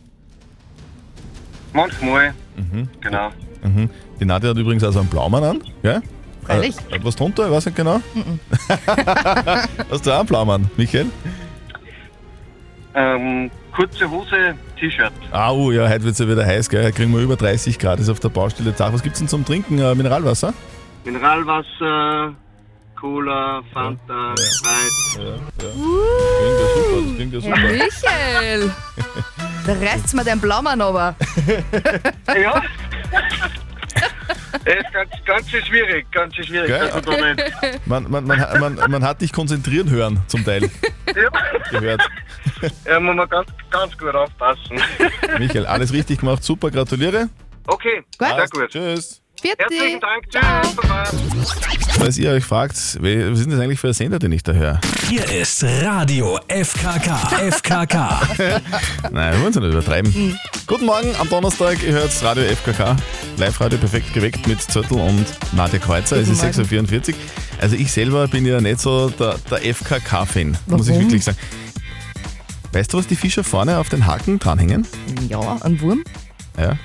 Manchmal. 1.74 2.32
Mhm. 2.56 2.88
Genau. 3.02 3.30
Mhm. 3.62 3.90
Die 4.18 4.24
Nadja 4.24 4.50
hat 4.50 4.56
übrigens 4.56 4.84
auch 4.84 4.92
so 4.92 5.00
einen 5.00 5.08
Blaumann 5.08 5.44
an, 5.44 5.62
gell? 5.82 6.02
Freilich. 6.44 6.76
Äh, 6.90 6.98
was 7.02 7.16
drunter? 7.16 7.46
Ich 7.46 7.52
weiß 7.52 7.66
nicht 7.66 7.76
genau. 7.76 8.00
Hast 9.90 10.06
du 10.06 10.12
auch 10.12 10.18
einen 10.20 10.26
Blaumann, 10.26 10.70
Michael? 10.76 11.06
Ähm, 12.94 13.50
kurze 13.74 14.10
Hose, 14.10 14.54
T-Shirt. 14.78 15.12
Ah, 15.30 15.52
oh, 15.52 15.70
ja, 15.70 15.88
heute 15.88 16.04
wird 16.04 16.14
es 16.14 16.18
ja 16.18 16.28
wieder 16.28 16.44
heiß, 16.44 16.68
gell? 16.68 16.82
Heute 16.82 16.92
kriegen 16.92 17.12
wir 17.12 17.20
über 17.20 17.36
30 17.36 17.78
Grad, 17.78 18.00
ist 18.00 18.08
auf 18.08 18.20
der 18.20 18.30
Baustelle 18.30 18.74
Tag. 18.74 18.92
Was 18.92 19.02
gibt's 19.02 19.20
denn 19.20 19.28
zum 19.28 19.44
Trinken? 19.44 19.78
Äh, 19.78 19.94
Mineralwasser? 19.94 20.52
Mineralwasser, 21.04 22.34
Cola, 22.98 23.62
Fanta, 23.72 24.34
Sprite. 24.36 25.40
Das 25.56 25.72
klingt 25.72 25.72
ja 26.52 26.60
super, 26.74 27.00
das 27.06 27.14
klingt 27.16 27.32
ja 27.32 27.40
super. 27.40 27.56
Michael! 27.56 28.70
Da 29.66 29.74
reißt's 29.74 30.14
mir 30.14 30.24
den 30.24 30.40
Blaumann 30.40 30.80
aber. 30.80 31.14
Ja. 32.28 32.62
Es 34.64 34.74
ist 34.84 34.92
ganz, 34.92 35.10
ganz 35.24 35.50
schwierig, 35.50 36.10
ganz 36.10 36.34
schwierig. 36.34 36.66
Gell? 36.68 36.90
da 36.90 37.34
nicht. 37.34 37.86
Man, 37.86 38.10
man, 38.10 38.24
man, 38.26 38.60
man, 38.60 38.90
man 38.90 39.04
hat 39.04 39.20
dich 39.20 39.32
konzentrieren 39.32 39.88
hören, 39.90 40.20
zum 40.26 40.44
Teil. 40.44 40.62
Ja. 41.06 41.30
Gehört. 41.70 42.00
Ja, 42.84 43.00
muss 43.00 43.16
man 43.16 43.28
ganz, 43.28 43.48
ganz 43.70 43.96
gut 43.98 44.14
aufpassen. 44.14 44.80
Michael, 45.38 45.66
alles 45.66 45.92
richtig 45.92 46.20
gemacht, 46.20 46.42
super, 46.44 46.70
gratuliere. 46.70 47.28
Okay, 47.66 48.02
sehr 48.18 48.28
Passt. 48.28 48.52
gut. 48.52 48.68
Tschüss. 48.70 49.22
Herzlichen 49.42 50.00
Dank, 50.00 50.28
tschüss, 50.30 50.74
baba. 50.76 51.04
Falls 51.98 52.18
ihr 52.18 52.30
euch 52.32 52.44
fragt, 52.44 52.74
wer- 53.00 53.30
was 53.32 53.40
denn 53.40 53.50
das 53.50 53.60
eigentlich 53.60 53.80
für 53.80 53.88
ein 53.88 53.92
Sender, 53.94 54.18
den 54.18 54.32
ich 54.32 54.42
da 54.42 54.52
höre? 54.52 54.80
Hier 55.08 55.24
ist 55.30 55.64
Radio 55.64 56.38
FKK. 56.48 57.50
FKK. 57.50 58.20
Nein, 59.10 59.32
wir 59.32 59.40
wollen 59.40 59.50
es 59.50 59.56
nicht 59.56 59.72
übertreiben. 59.72 60.38
Guten 60.70 60.86
Morgen 60.86 61.16
am 61.16 61.28
Donnerstag, 61.28 61.82
ihr 61.82 61.94
hört 61.94 62.12
Radio 62.22 62.44
FKK. 62.44 62.94
Live-Radio 63.38 63.76
perfekt 63.76 64.14
geweckt 64.14 64.46
mit 64.46 64.62
Zöttl 64.62 64.94
und 64.94 65.26
Nadja 65.50 65.80
Kreuzer. 65.80 66.18
Es 66.18 66.28
ist 66.28 66.42
Guten 66.42 66.62
6.44 66.62 67.08
Uhr. 67.08 67.14
Also 67.60 67.74
ich 67.74 67.90
selber 67.90 68.28
bin 68.28 68.46
ja 68.46 68.60
nicht 68.60 68.78
so 68.78 69.10
der, 69.10 69.34
der 69.50 69.74
FKK-Fan, 69.74 70.56
muss 70.68 70.86
ich 70.86 70.96
wirklich 70.96 71.24
sagen. 71.24 71.38
Weißt 72.72 72.92
du, 72.92 72.98
was 72.98 73.08
die 73.08 73.16
Fischer 73.16 73.42
vorne 73.42 73.78
auf 73.78 73.88
den 73.88 74.06
Haken 74.06 74.38
dranhängen? 74.38 74.86
Ja, 75.28 75.58
ein 75.60 75.80
Wurm. 75.80 76.04
Ja. 76.56 76.78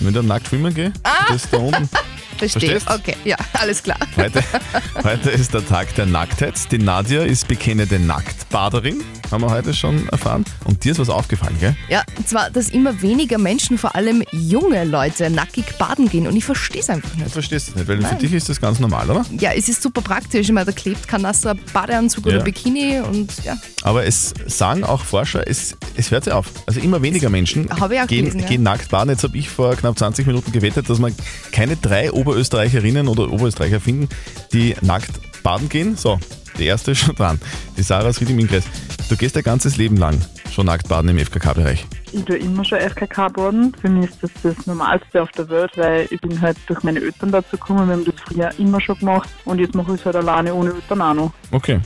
Wenn 0.00 0.08
ich 0.08 0.14
dann 0.14 0.26
nackt 0.26 0.48
schwimmen 0.48 0.74
gehe, 0.74 0.92
das 1.28 1.44
ist 1.44 1.52
da 1.52 1.58
unten. 1.58 1.88
Verstehe. 2.38 2.80
Verstehst? 2.80 2.88
Okay, 2.90 3.16
ja, 3.24 3.36
alles 3.54 3.82
klar. 3.82 3.98
Heute, 4.16 4.42
heute 5.04 5.30
ist 5.30 5.54
der 5.54 5.66
Tag 5.66 5.94
der 5.94 6.06
Nacktheit. 6.06 6.54
Die 6.70 6.78
Nadja 6.78 7.22
ist 7.22 7.48
bekennende 7.48 7.98
Nacktbaderin, 7.98 9.02
haben 9.30 9.42
wir 9.42 9.50
heute 9.50 9.72
schon 9.74 10.08
erfahren. 10.10 10.44
Und 10.64 10.84
dir 10.84 10.92
ist 10.92 10.98
was 10.98 11.08
aufgefallen, 11.08 11.56
gell? 11.60 11.76
Ja, 11.88 12.02
und 12.16 12.28
zwar, 12.28 12.50
dass 12.50 12.68
immer 12.68 13.00
weniger 13.02 13.38
Menschen, 13.38 13.78
vor 13.78 13.94
allem 13.94 14.22
junge 14.32 14.84
Leute, 14.84 15.30
nackig 15.30 15.64
baden 15.78 16.08
gehen. 16.08 16.26
Und 16.26 16.36
ich 16.36 16.44
verstehe 16.44 16.80
es 16.80 16.90
einfach 16.90 17.10
Du 17.10 17.18
nicht. 17.20 17.32
verstehst 17.32 17.68
das 17.68 17.74
nicht, 17.76 17.88
weil 17.88 17.96
für 17.98 18.02
Nein. 18.02 18.18
dich 18.18 18.32
ist 18.32 18.48
das 18.48 18.60
ganz 18.60 18.78
normal, 18.80 19.10
oder? 19.10 19.24
Ja, 19.38 19.52
es 19.52 19.68
ist 19.68 19.82
super 19.82 20.00
praktisch. 20.02 20.46
Ich 20.48 20.52
meine, 20.52 20.66
da 20.66 20.72
klebt 20.72 21.08
kein 21.08 21.22
nasser 21.22 21.54
Badeanzug 21.72 22.26
Ja. 22.26 22.34
oder 22.36 22.44
Bikini 22.44 23.00
und 23.00 23.32
ja. 23.44 23.56
Aber 23.82 24.04
es 24.04 24.34
sagen 24.46 24.84
auch 24.84 25.04
Forscher, 25.04 25.46
es, 25.48 25.76
es 25.96 26.10
hört 26.10 26.24
sich 26.24 26.32
auf. 26.32 26.46
Also 26.66 26.80
immer 26.80 27.00
weniger 27.02 27.30
Menschen 27.30 27.68
Habe 27.80 27.94
ich 27.94 28.00
auch 28.00 28.06
gehen, 28.06 28.24
gelesen, 28.26 28.40
ja. 28.40 28.46
gehen 28.46 28.62
nackt 28.62 28.90
baden. 28.90 29.10
Jetzt 29.10 29.22
habe 29.22 29.36
ich 29.38 29.48
vor 29.48 29.74
knapp 29.76 29.98
20 29.98 30.26
Minuten 30.26 30.52
gewettet, 30.52 30.88
dass 30.90 30.98
wir 30.98 31.10
keine 31.52 31.76
drei 31.76 32.10
Oberösterreicherinnen 32.26 33.06
oder 33.06 33.30
Oberösterreicher 33.30 33.80
finden, 33.80 34.08
die 34.52 34.74
nackt 34.80 35.42
baden 35.44 35.68
gehen. 35.68 35.96
So, 35.96 36.18
die 36.58 36.66
erste 36.66 36.90
ist 36.92 36.98
schon 36.98 37.14
dran. 37.14 37.40
Die 37.76 37.82
Sarah 37.82 38.08
aus 38.08 38.20
im 38.20 38.38
Ingress. 38.38 38.64
Du 39.08 39.16
gehst 39.16 39.36
dein 39.36 39.44
ganzes 39.44 39.76
Leben 39.76 39.96
lang 39.96 40.20
schon 40.50 40.66
nackt 40.66 40.88
baden 40.88 41.10
im 41.10 41.18
FKK-Bereich. 41.18 41.86
Ich 42.12 42.24
tue 42.24 42.36
immer 42.38 42.64
schon 42.64 42.78
FKK 42.80 43.28
baden. 43.28 43.72
Für 43.80 43.88
mich 43.88 44.10
ist 44.10 44.22
das 44.22 44.30
das 44.42 44.66
Normalste 44.66 45.22
auf 45.22 45.30
der 45.32 45.48
Welt, 45.50 45.70
weil 45.76 46.08
ich 46.10 46.20
bin 46.20 46.40
halt 46.40 46.56
durch 46.66 46.82
meine 46.82 47.00
Eltern 47.00 47.30
dazu 47.30 47.52
gekommen. 47.52 47.86
Wir 47.86 47.94
haben 47.94 48.04
das 48.04 48.14
früher 48.26 48.50
immer 48.58 48.80
schon 48.80 48.98
gemacht 48.98 49.28
und 49.44 49.60
jetzt 49.60 49.74
mache 49.74 49.92
ich 49.94 50.00
es 50.00 50.06
halt 50.06 50.16
alleine 50.16 50.52
ohne 50.52 50.70
Eltern 50.72 51.02
auch 51.02 51.14
noch. 51.14 51.32
Okay. 51.52 51.80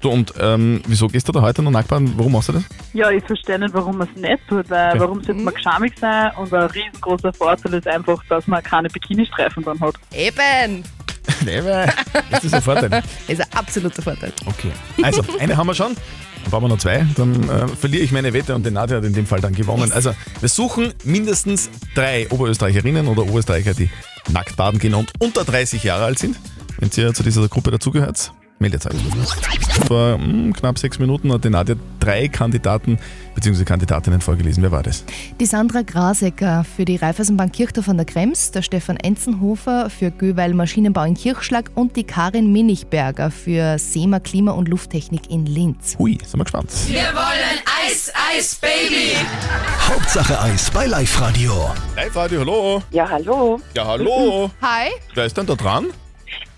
Du, 0.00 0.10
und 0.10 0.34
ähm, 0.38 0.82
wieso 0.86 1.08
gehst 1.08 1.26
du 1.28 1.32
da 1.32 1.40
heute 1.40 1.62
noch 1.62 1.70
nackt 1.70 1.88
baden? 1.88 2.12
Warum 2.16 2.32
machst 2.32 2.48
du 2.50 2.52
das? 2.52 2.64
Ja, 2.92 3.10
ich 3.10 3.24
verstehe 3.24 3.58
nicht, 3.58 3.72
warum 3.74 3.96
man 3.98 4.08
es 4.14 4.20
nicht 4.20 4.46
tut, 4.48 4.68
weil 4.68 4.90
Okay. 4.90 5.00
warum 5.00 5.22
sollte 5.22 5.40
man 5.42 5.54
geschamig 5.54 5.94
sein? 5.98 6.30
Und 6.36 6.52
ein 6.52 6.62
riesengroßer 6.64 7.32
Vorteil 7.32 7.74
ist 7.74 7.88
einfach, 7.88 8.22
dass 8.28 8.46
man 8.46 8.62
keine 8.62 8.88
Bikini-Streifen 8.88 9.64
dann 9.64 9.80
hat. 9.80 9.94
Eben! 10.14 10.84
Nee, 11.44 11.62
weil 11.64 11.92
das 12.30 12.44
ist 12.44 12.54
ein 12.54 12.62
Vorteil. 12.62 12.88
Das 12.88 13.04
ist 13.28 13.40
ein 13.40 13.58
absoluter 13.58 14.00
Vorteil. 14.00 14.32
Okay. 14.46 14.70
Also, 15.02 15.22
eine 15.40 15.56
haben 15.56 15.66
wir 15.66 15.74
schon. 15.74 15.94
Dann 15.94 16.50
brauchen 16.50 16.64
wir 16.64 16.68
noch 16.68 16.78
zwei. 16.78 17.04
Dann 17.16 17.48
äh, 17.48 17.66
verliere 17.68 18.04
ich 18.04 18.12
meine 18.12 18.32
Wette 18.32 18.54
und 18.54 18.64
die 18.64 18.70
Nadja 18.70 18.98
hat 18.98 19.04
in 19.04 19.12
dem 19.12 19.26
Fall 19.26 19.40
dann 19.40 19.52
gewonnen. 19.52 19.90
Also, 19.92 20.12
wir 20.40 20.48
suchen 20.48 20.94
mindestens 21.04 21.68
drei 21.96 22.28
Oberösterreicherinnen 22.30 23.08
oder 23.08 23.22
Oberösterreicher, 23.22 23.74
die 23.74 23.90
nackt 24.30 24.56
baden 24.56 24.78
gehen 24.78 24.94
und 24.94 25.12
unter 25.18 25.44
30 25.44 25.82
Jahre 25.82 26.04
alt 26.04 26.18
sind. 26.20 26.36
Wenn 26.78 26.90
ihr 26.96 27.12
zu 27.12 27.22
dieser 27.24 27.48
Gruppe 27.48 27.72
dazugehört, 27.72 28.32
meldet 28.58 28.86
euch. 28.86 28.96
Vor 29.86 30.18
hm, 30.18 30.52
knapp 30.52 30.78
sechs 30.78 30.98
Minuten 30.98 31.32
hat 31.32 31.44
die 31.44 31.50
Nadja 31.50 31.74
drei 32.00 32.28
Kandidaten 32.28 32.98
bzw. 33.34 33.64
Kandidatinnen 33.64 34.20
vorgelesen. 34.20 34.62
Wer 34.62 34.72
war 34.72 34.82
das? 34.82 35.04
Die 35.38 35.46
Sandra 35.46 35.82
Grasecker 35.82 36.64
für 36.64 36.84
die 36.84 36.96
Raiffeisenbank 36.96 37.52
Kirchdorf 37.52 37.88
an 37.88 37.96
der 37.96 38.06
Krems, 38.06 38.50
der 38.50 38.62
Stefan 38.62 38.96
Enzenhofer 38.96 39.90
für 39.90 40.10
Göweil 40.10 40.54
Maschinenbau 40.54 41.04
in 41.04 41.14
Kirchschlag 41.14 41.70
und 41.74 41.96
die 41.96 42.04
Karin 42.04 42.52
Minichberger 42.52 43.30
für 43.30 43.78
SEMA 43.78 44.20
Klima- 44.20 44.52
und 44.52 44.68
Lufttechnik 44.68 45.30
in 45.30 45.46
Linz. 45.46 45.96
Hui, 45.98 46.18
sind 46.24 46.40
wir 46.40 46.44
gespannt. 46.44 46.70
Wir 46.86 47.02
wollen 47.14 47.60
Eis, 47.84 48.12
Eis, 48.32 48.54
Baby. 48.56 49.16
Hauptsache 49.88 50.40
Eis 50.40 50.70
bei 50.70 50.86
Live 50.86 51.20
Radio. 51.20 51.70
Live-Radio, 51.94 52.40
hallo. 52.40 52.82
Ja, 52.90 53.08
hallo. 53.08 53.60
Ja, 53.74 53.86
hallo. 53.86 54.50
Hi. 54.62 54.90
Wer 55.14 55.26
ist 55.26 55.36
denn 55.36 55.46
da 55.46 55.54
dran? 55.54 55.86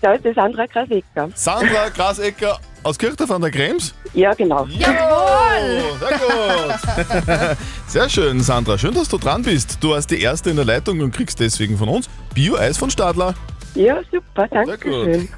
Da 0.01 0.13
ist 0.13 0.23
die 0.23 0.33
Sandra 0.33 0.65
Krasecker. 0.65 1.29
Sandra 1.35 1.89
Grasecker 1.89 2.57
aus 2.83 2.97
Kirchdorf 2.97 3.31
an 3.31 3.41
der 3.41 3.51
Krems? 3.51 3.93
Ja, 4.13 4.33
genau. 4.33 4.65
Jawohl! 4.67 5.83
Sehr 5.99 6.17
gut. 6.17 7.57
Sehr 7.87 8.09
schön, 8.09 8.41
Sandra. 8.41 8.77
Schön, 8.77 8.93
dass 8.93 9.09
du 9.09 9.17
dran 9.17 9.43
bist. 9.43 9.77
Du 9.81 9.89
warst 9.89 10.09
die 10.11 10.21
Erste 10.21 10.51
in 10.51 10.55
der 10.55 10.63
Leitung 10.65 11.01
und 11.01 11.13
kriegst 11.13 11.39
deswegen 11.41 11.77
von 11.77 11.89
uns 11.89 12.09
Bio-Eis 12.33 12.77
von 12.77 12.89
Stadler. 12.89 13.35
Ja, 13.75 13.99
super, 14.11 14.47
danke 14.49 14.89
schön. 14.91 15.29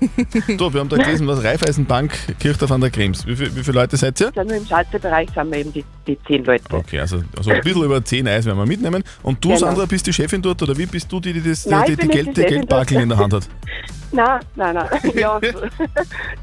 So, 0.57 0.73
wir 0.73 0.79
haben 0.79 0.89
da 0.89 0.97
gelesen, 0.97 1.27
was 1.27 1.43
Raiffeisenbank 1.43 2.11
Kirchdorf 2.39 2.71
an 2.71 2.81
der 2.81 2.89
Krems. 2.89 3.25
Wie, 3.27 3.35
viel- 3.35 3.53
wie 3.55 3.63
viele 3.63 3.79
Leute 3.81 3.97
seid 3.97 4.19
ihr? 4.21 4.31
Dann 4.31 4.47
nur 4.47 4.57
im 4.57 4.65
Schalterbereich 4.65 5.29
sind 5.35 5.51
wir 5.51 5.59
eben 5.59 5.73
die, 5.73 5.83
die 6.07 6.17
zehn 6.27 6.43
Leute. 6.45 6.63
Okay, 6.73 6.99
also, 6.99 7.21
also 7.37 7.51
ein 7.51 7.61
bisschen 7.61 7.83
über 7.83 8.03
10 8.03 8.27
Eis 8.27 8.45
werden 8.45 8.57
wir 8.57 8.65
mitnehmen. 8.65 9.03
Und 9.21 9.43
du, 9.43 9.49
Genau. 9.49 9.59
Sandra, 9.59 9.85
bist 9.85 10.07
die 10.07 10.13
Chefin 10.13 10.41
dort 10.41 10.61
oder 10.63 10.77
wie 10.77 10.85
bist 10.85 11.11
du 11.11 11.19
die, 11.19 11.33
die 11.33 11.41
das, 11.49 11.65
Nein, 11.65 11.83
die, 11.87 11.91
ich 11.93 11.97
die, 11.99 12.07
bin 12.07 12.07
nicht 12.07 12.25
Geld, 12.25 12.27
die 12.27 12.33
die 12.33 12.41
Chefin 12.41 12.55
Geldbarkel 12.59 12.93
dort. 12.95 13.03
in 13.03 13.09
der 13.09 13.17
Hand 13.17 13.33
hat? 13.33 13.49
Nein, 14.13 14.39
nein, 14.55 14.75
nein. 14.75 14.87
Ja, 15.15 15.39
so. 15.41 15.87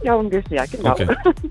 ja 0.02 0.14
ungefähr, 0.14 0.66
genau. 0.68 0.90
Okay. 0.92 1.07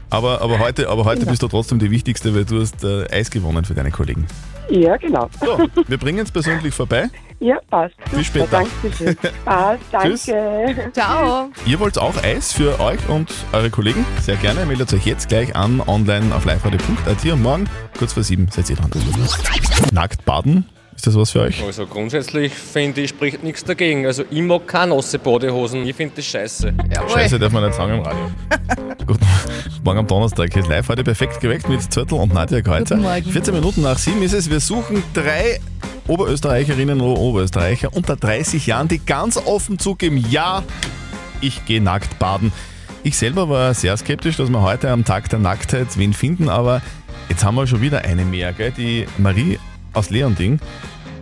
Aber, 0.10 0.42
aber 0.42 0.58
heute, 0.58 0.90
aber 0.90 1.06
heute 1.06 1.20
Genau. 1.20 1.30
bist 1.32 1.44
du 1.44 1.48
trotzdem 1.48 1.78
die 1.78 1.92
Wichtigste, 1.92 2.34
weil 2.34 2.44
du 2.46 2.60
hast 2.62 2.84
äh, 2.84 3.06
Eis 3.12 3.30
gewonnen 3.30 3.66
für 3.66 3.76
deine 3.76 3.92
Kollegen. 3.92 4.26
Ja, 4.70 4.98
genau. 4.98 5.30
So, 5.40 5.68
wir 5.88 5.98
bringen 5.98 6.20
es 6.20 6.32
persönlich 6.32 6.74
vorbei. 6.74 7.10
Ja, 7.40 7.60
passt. 7.70 7.96
Bis 8.12 8.28
später. 8.28 8.48
Danke 8.52 8.70
schön. 8.98 9.16
Passt, 9.46 9.82
Tschüss. 9.92 10.26
danke. 10.26 10.92
Ciao. 10.94 11.50
Ihr 11.68 11.80
wollt 11.80 11.98
auch 12.00 12.16
Eis 12.24 12.52
für 12.54 12.80
euch 12.80 13.00
und 13.10 13.32
eure 13.54 13.70
Kollegen? 13.70 14.06
Sehr 14.22 14.38
gerne. 14.38 14.66
Meldet 14.66 14.92
euch 14.94 15.06
jetzt 15.06 15.30
gleich 15.30 15.56
an 15.56 15.82
online 15.86 16.34
auf 16.34 16.46
liveradio.at 16.46 17.32
und 17.32 17.42
morgen 17.44 17.70
kurz 17.98 18.14
vor 18.14 18.24
sieben 18.24 18.48
seid 18.52 18.70
ihr 18.72 18.76
dran. 18.76 18.90
Nackt 19.92 20.26
baden 20.26 20.66
Ist 20.96 21.06
das 21.06 21.16
was 21.16 21.30
für 21.30 21.42
euch? 21.42 21.64
Also 21.64 21.86
grundsätzlich 21.86 22.54
finde 22.54 23.02
ich, 23.02 23.10
spricht 23.12 23.44
nichts 23.44 23.64
dagegen. 23.64 24.08
Also 24.08 24.24
ich 24.32 24.42
mag 24.42 24.66
keine 24.68 24.96
nasse 24.96 25.20
Badehosen. 25.20 25.86
Ich 25.86 25.96
finde 25.96 26.16
das 26.16 26.26
scheiße. 26.26 26.74
Scheiße, 27.14 27.38
darf 27.38 27.52
man 27.52 27.64
nicht 27.66 27.76
sagen 27.76 27.94
im 27.94 28.02
Radio. 28.02 28.32
Guten 29.06 29.26
Morgen 29.84 30.00
am 30.00 30.08
Donnerstag. 30.08 30.56
Ist 30.56 30.68
live 30.68 30.90
heute 30.90 31.04
perfekt 31.04 31.40
geweckt 31.40 31.70
mit 31.70 31.94
Zürtel 31.94 32.18
und 32.18 32.34
Nadja 32.34 32.62
Kreuzer. 32.62 32.96
Guten 32.96 33.08
Morgen. 33.08 33.32
14 33.32 33.54
Minuten 33.54 33.82
nach 33.84 34.00
sieben 34.00 34.24
ist 34.24 34.34
es. 34.34 34.50
Wir 34.50 34.60
suchen 34.60 35.04
drei 35.14 35.60
Oberösterreicherinnen 36.08 37.02
oder 37.02 37.20
Oberösterreicher 37.20 37.94
unter 37.94 38.16
30 38.16 38.66
Jahren, 38.68 38.88
die 38.88 39.00
ganz 39.00 39.38
offen 39.38 39.78
zugeben, 39.80 40.18
ja, 40.30 40.64
ich 41.42 41.66
gehe 41.66 41.82
nackt 41.82 42.18
baden. 42.20 42.52
Ich 43.04 43.18
selber 43.18 43.50
war 43.50 43.74
sehr 43.74 43.96
skeptisch, 43.98 44.38
dass 44.38 44.50
wir 44.50 44.62
heute 44.62 44.90
am 44.92 45.06
Tag 45.06 45.30
der 45.30 45.40
Nacktheit 45.40 45.88
wen 45.98 46.14
finden, 46.14 46.50
aber 46.50 46.82
jetzt 47.30 47.44
haben 47.46 47.56
wir 47.56 47.68
schon 47.68 47.82
wieder 47.82 48.04
eine 48.04 48.26
mehr, 48.26 48.54
gell? 48.54 48.72
Die 48.72 49.06
Marie 49.18 49.60
aus 49.94 50.10
Leonding. 50.10 50.60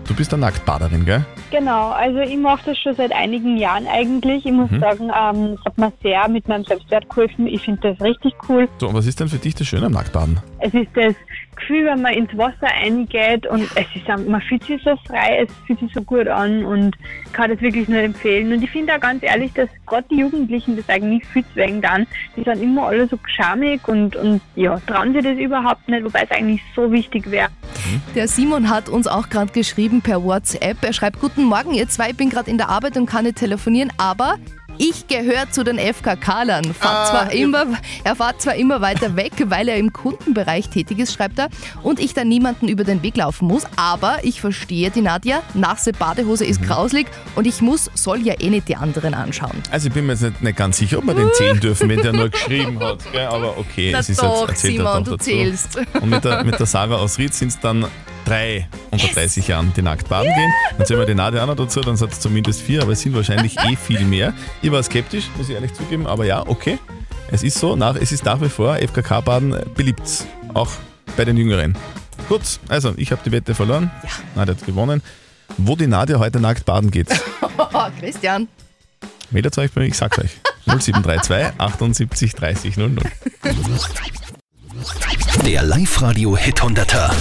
Du 0.07 0.13
bist 0.13 0.31
eine 0.33 0.41
Nacktbaderin, 0.41 1.03
gell? 1.03 1.25
Genau, 1.49 1.89
also 1.89 2.19
ich 2.19 2.37
mache 2.37 2.61
das 2.67 2.77
schon 2.77 2.95
seit 2.95 3.11
einigen 3.11 3.57
Jahren 3.57 3.87
eigentlich. 3.87 4.45
Ich 4.45 4.51
muss 4.51 4.69
Mhm. 4.69 4.79
sagen, 4.79 5.09
ähm, 5.09 5.57
es 5.59 5.65
hat 5.65 5.77
mir 5.79 5.91
sehr 6.03 6.27
mit 6.29 6.47
meinem 6.47 6.63
Selbstwert 6.63 7.09
geholfen. 7.09 7.47
Ich 7.47 7.61
finde 7.61 7.89
das 7.91 8.01
richtig 8.01 8.33
cool. 8.47 8.67
So, 8.79 8.87
und 8.89 8.93
was 8.93 9.07
ist 9.07 9.19
denn 9.19 9.29
für 9.29 9.37
dich 9.37 9.55
das 9.55 9.65
Schöne 9.67 9.87
am 9.87 9.93
Nacktbaden? 9.93 10.39
Es 10.59 10.73
ist 10.73 10.89
das 10.95 11.13
Gefühl, 11.55 11.85
wenn 11.85 12.01
man 12.01 12.13
ins 12.13 12.35
Wasser 12.37 12.67
eingeht 12.67 13.45
und 13.47 13.63
es 13.75 13.85
ist, 13.95 14.07
man 14.27 14.41
fühlt 14.41 14.63
sich 14.63 14.81
so 14.83 14.95
frei, 15.07 15.45
es 15.45 15.53
fühlt 15.65 15.79
sich 15.79 15.93
so 15.93 16.01
gut 16.01 16.27
an 16.27 16.65
und 16.65 16.95
kann 17.33 17.49
das 17.49 17.61
wirklich 17.61 17.87
nur 17.87 17.99
empfehlen. 17.99 18.51
Und 18.51 18.63
ich 18.63 18.71
finde 18.71 18.95
auch 18.95 18.99
ganz 18.99 19.23
ehrlich, 19.23 19.51
dass 19.53 19.69
gerade 19.85 20.05
die 20.09 20.19
Jugendlichen 20.19 20.75
das 20.75 20.87
eigentlich 20.89 21.25
viel 21.27 21.43
zu 21.45 21.55
wenig 21.55 21.81
dann. 21.81 22.07
Die 22.35 22.43
sind 22.43 22.61
immer 22.61 22.87
alle 22.87 23.07
so 23.07 23.17
geschamig 23.17 23.87
und, 23.87 24.15
und 24.15 24.41
ja, 24.55 24.79
trauen 24.87 25.13
sich 25.13 25.23
das 25.23 25.37
überhaupt 25.37 25.87
nicht, 25.87 26.03
wobei 26.03 26.23
es 26.23 26.31
eigentlich 26.31 26.61
so 26.75 26.91
wichtig 26.91 27.29
wäre. 27.31 27.49
Der 28.15 28.27
Simon 28.27 28.69
hat 28.69 28.89
uns 28.89 29.07
auch 29.07 29.29
gerade 29.29 29.51
geschrieben 29.51 30.01
per 30.01 30.23
WhatsApp. 30.23 30.83
Er 30.83 30.93
schreibt, 30.93 31.19
guten 31.19 31.43
Morgen, 31.43 31.73
ihr 31.73 31.87
zwei, 31.87 32.09
ich 32.09 32.17
bin 32.17 32.29
gerade 32.29 32.49
in 32.49 32.57
der 32.57 32.69
Arbeit 32.69 32.97
und 32.97 33.05
kann 33.05 33.25
nicht 33.25 33.37
telefonieren, 33.37 33.91
aber 33.97 34.37
ich 34.77 35.07
gehöre 35.07 35.49
zu 35.51 35.63
den 35.63 35.77
FKK-Lern. 35.77 36.73
Zwar 36.79 37.31
immer, 37.31 37.65
er 38.03 38.15
fährt 38.15 38.41
zwar 38.41 38.55
immer 38.55 38.81
weiter 38.81 39.15
weg, 39.15 39.33
weil 39.45 39.67
er 39.67 39.77
im 39.77 39.93
Kundenbereich 39.93 40.69
tätig 40.69 40.99
ist, 40.99 41.13
schreibt 41.13 41.39
er, 41.39 41.49
und 41.83 41.99
ich 41.99 42.13
dann 42.13 42.27
niemanden 42.27 42.67
über 42.67 42.83
den 42.83 43.01
Weg 43.03 43.17
laufen 43.17 43.47
muss. 43.47 43.63
Aber 43.75 44.19
ich 44.23 44.41
verstehe 44.41 44.89
die 44.91 45.01
Nadja, 45.01 45.41
nasse 45.53 45.91
Badehose 45.93 46.45
ist 46.45 46.61
grauslig 46.63 47.07
und 47.35 47.45
ich 47.47 47.61
muss, 47.61 47.89
soll 47.93 48.21
ja 48.21 48.33
eh 48.39 48.49
nicht 48.49 48.67
die 48.67 48.75
anderen 48.75 49.13
anschauen. 49.13 49.61
Also 49.71 49.87
ich 49.87 49.93
bin 49.93 50.05
mir 50.05 50.13
jetzt 50.13 50.21
nicht, 50.21 50.41
nicht 50.41 50.57
ganz 50.57 50.77
sicher, 50.77 50.97
ob 50.99 51.05
wir 51.05 51.13
den 51.13 51.29
zählen 51.33 51.59
dürfen, 51.59 51.89
wenn 51.89 52.01
der 52.01 52.13
nur 52.13 52.29
geschrieben 52.29 52.79
hat. 52.79 52.99
Gell? 53.11 53.25
Aber 53.27 53.57
okay, 53.57 53.89
Na 53.93 53.99
es 53.99 54.09
ist 54.09 54.21
doch, 54.21 54.41
jetzt 54.41 54.49
erzählt 54.63 54.77
Simon, 54.77 55.03
du 55.03 55.11
dazu. 55.11 55.23
zählst. 55.23 55.77
Und 56.01 56.09
mit 56.09 56.23
der, 56.23 56.43
mit 56.43 56.59
der 56.59 56.65
Sarah 56.65 56.95
aus 56.95 57.17
Ried 57.17 57.33
sind 57.33 57.49
es 57.49 57.59
dann 57.59 57.85
drei 58.25 58.67
unter 58.91 59.07
30 59.07 59.47
Jahren, 59.47 59.71
die 59.75 59.81
nackt 59.81 60.09
baden 60.09 60.31
gehen. 60.35 60.51
Dann 60.77 60.85
zählen 60.85 60.99
wir 60.99 61.05
die 61.05 61.15
Nadia 61.15 61.43
auch 61.43 61.47
noch 61.47 61.55
dazu, 61.55 61.81
dann 61.81 61.95
sind 61.95 62.11
es 62.11 62.19
zumindest 62.19 62.61
vier, 62.61 62.81
aber 62.81 62.91
es 62.91 63.01
sind 63.01 63.15
wahrscheinlich 63.15 63.57
eh 63.59 63.75
viel 63.75 64.03
mehr. 64.03 64.33
Ich 64.61 64.71
war 64.71 64.81
skeptisch, 64.83 65.25
muss 65.37 65.49
ich 65.49 65.55
ehrlich 65.55 65.73
zugeben, 65.73 66.07
aber 66.07 66.25
ja, 66.25 66.45
okay. 66.47 66.79
Es 67.31 67.43
ist 67.43 67.57
so, 67.57 67.75
nach, 67.75 67.95
es 67.95 68.11
ist 68.11 68.25
nach 68.25 68.39
wie 68.41 68.49
vor 68.49 68.75
FKK-Baden 68.77 69.55
beliebt, 69.75 70.25
auch 70.53 70.69
bei 71.17 71.25
den 71.25 71.37
Jüngeren. 71.37 71.77
Gut, 72.29 72.41
also 72.67 72.93
ich 72.97 73.11
habe 73.11 73.21
die 73.25 73.31
Wette 73.31 73.55
verloren, 73.55 73.91
Nadja 74.35 74.55
hat 74.55 74.65
gewonnen. 74.65 75.01
Wo 75.57 75.75
die 75.75 75.87
Nadia 75.87 76.19
heute 76.19 76.39
nackt 76.39 76.65
baden 76.65 76.91
geht, 76.91 77.07
Christian. 77.99 78.47
meldet 79.29 79.57
euch 79.57 79.71
bei 79.71 79.81
mir, 79.81 79.87
ich 79.87 79.97
sag's 79.97 80.17
euch. 80.19 80.31
0732 80.65 81.59
78 81.59 82.33
30 82.33 82.77
00. 82.77 82.95
Der 85.45 85.63
Live-Radio-Hit 85.63 86.61
100er. 86.61 87.11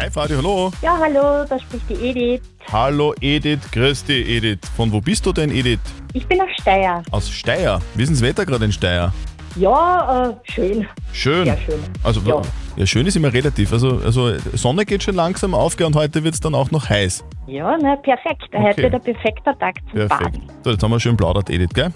Live-Radio, 0.00 0.38
hallo. 0.38 0.72
Ja, 0.80 0.96
hallo, 0.98 1.44
da 1.46 1.58
spricht 1.58 1.90
die 1.90 2.08
Edith. 2.08 2.40
Hallo 2.72 3.12
Edith, 3.20 3.58
grüß 3.70 4.04
dich 4.04 4.26
Edith. 4.30 4.60
Von 4.74 4.90
wo 4.90 4.98
bist 4.98 5.26
du 5.26 5.32
denn 5.32 5.50
Edith? 5.50 5.78
Ich 6.14 6.26
bin 6.26 6.40
aus 6.40 6.48
Steyr. 6.58 7.02
Aus 7.10 7.28
Steyr. 7.28 7.80
Wie 7.94 8.04
ist 8.04 8.10
das 8.12 8.22
Wetter 8.22 8.46
gerade 8.46 8.64
in 8.64 8.72
Steyr? 8.72 9.12
Ja, 9.56 10.30
äh, 10.30 10.52
schön. 10.52 10.86
Schön. 11.12 11.44
Sehr 11.44 11.58
schön. 11.58 11.80
Also 12.02 12.22
Ja. 12.22 12.40
ja. 12.76 12.86
schön 12.86 13.04
ist 13.06 13.16
immer 13.16 13.30
relativ. 13.30 13.74
Also, 13.74 14.00
also 14.02 14.32
Sonne 14.54 14.86
geht 14.86 15.02
schon 15.02 15.16
langsam 15.16 15.54
auf 15.54 15.76
gell, 15.76 15.86
und 15.86 15.96
heute 15.96 16.24
wird 16.24 16.32
es 16.32 16.40
dann 16.40 16.54
auch 16.54 16.70
noch 16.70 16.88
heiß. 16.88 17.22
Ja, 17.46 17.76
ne, 17.76 17.98
perfekt. 18.02 18.44
Heute 18.54 18.70
Okay. 18.70 18.90
der 18.90 18.98
perfekte 19.00 19.54
Tag 19.58 19.74
zum 19.90 19.98
Perfekt. 19.98 20.22
Baden. 20.32 20.42
So, 20.64 20.70
jetzt 20.70 20.82
haben 20.82 20.92
wir 20.92 21.00
schön 21.00 21.16
plaudert, 21.18 21.50
Edith, 21.50 21.74
gell? 21.74 21.92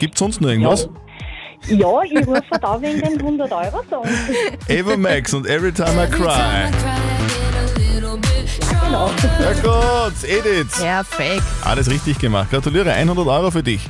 Gibt 0.00 0.18
sonst 0.18 0.40
noch 0.40 0.48
irgendwas? 0.48 0.88
Ja, 1.68 2.02
ich 2.02 2.26
rufe 2.26 2.42
da 2.60 2.82
wegen 2.82 3.00
den 3.00 3.20
100 3.20 3.52
Euro 3.52 3.80
Song. 3.88 4.04
Ava 4.68 4.96
Max 4.96 5.32
und 5.32 5.46
Every 5.46 5.72
Time 5.72 6.04
I 6.04 6.10
Cry. 6.10 7.03
Genau. 8.94 9.10
Ja 9.40 9.52
gut, 9.54 10.14
Edith. 10.22 10.80
Perfekt. 10.80 11.42
Alles 11.64 11.90
richtig 11.90 12.16
gemacht. 12.18 12.48
Gratuliere, 12.50 12.92
100 12.92 13.26
Euro 13.26 13.50
für 13.50 13.62
dich. 13.62 13.80